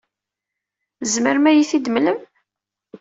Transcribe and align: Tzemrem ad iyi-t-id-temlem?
Tzemrem 0.99 1.45
ad 1.49 1.53
iyi-t-id-temlem? 1.57 2.19